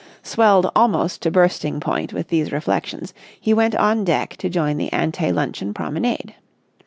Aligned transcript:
Swelled 0.23 0.65
almost 0.75 1.21
to 1.21 1.29
bursting 1.29 1.79
point 1.79 2.11
with 2.11 2.29
these 2.29 2.51
reflections, 2.51 3.13
he 3.39 3.53
went 3.53 3.75
on 3.75 4.03
deck 4.03 4.35
to 4.37 4.49
join 4.49 4.77
the 4.77 4.91
ante 4.91 5.31
luncheon 5.31 5.75
promenade. 5.75 6.33